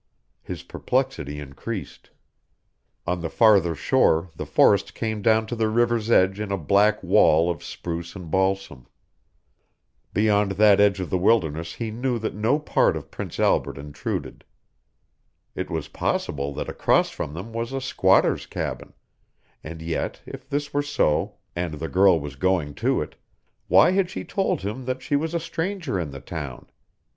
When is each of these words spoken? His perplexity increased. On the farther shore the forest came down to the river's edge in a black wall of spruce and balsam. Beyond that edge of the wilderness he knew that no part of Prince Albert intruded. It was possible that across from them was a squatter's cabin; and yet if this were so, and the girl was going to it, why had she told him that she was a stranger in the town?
His 0.41 0.63
perplexity 0.63 1.39
increased. 1.39 2.09
On 3.05 3.21
the 3.21 3.29
farther 3.29 3.75
shore 3.75 4.31
the 4.35 4.47
forest 4.47 4.95
came 4.95 5.21
down 5.21 5.45
to 5.45 5.55
the 5.55 5.69
river's 5.69 6.09
edge 6.09 6.39
in 6.39 6.51
a 6.51 6.57
black 6.57 7.03
wall 7.03 7.51
of 7.51 7.63
spruce 7.63 8.15
and 8.15 8.31
balsam. 8.31 8.87
Beyond 10.11 10.53
that 10.53 10.79
edge 10.79 10.99
of 10.99 11.11
the 11.11 11.19
wilderness 11.19 11.75
he 11.75 11.91
knew 11.91 12.17
that 12.17 12.33
no 12.33 12.57
part 12.57 12.97
of 12.97 13.11
Prince 13.11 13.39
Albert 13.39 13.77
intruded. 13.77 14.43
It 15.53 15.69
was 15.69 15.87
possible 15.87 16.51
that 16.55 16.67
across 16.67 17.11
from 17.11 17.35
them 17.35 17.53
was 17.53 17.71
a 17.71 17.79
squatter's 17.79 18.47
cabin; 18.47 18.93
and 19.63 19.83
yet 19.83 20.19
if 20.25 20.49
this 20.49 20.73
were 20.73 20.81
so, 20.81 21.35
and 21.55 21.75
the 21.75 21.87
girl 21.87 22.19
was 22.19 22.35
going 22.35 22.73
to 22.81 23.03
it, 23.03 23.17
why 23.67 23.91
had 23.91 24.09
she 24.09 24.23
told 24.23 24.61
him 24.61 24.85
that 24.85 25.03
she 25.03 25.15
was 25.15 25.35
a 25.35 25.39
stranger 25.39 25.99
in 25.99 26.09
the 26.09 26.19
town? 26.21 26.71